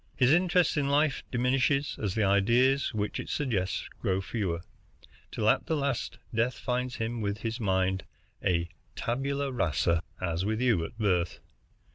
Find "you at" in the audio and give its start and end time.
10.59-10.97